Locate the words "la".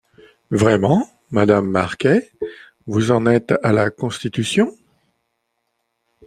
3.71-3.91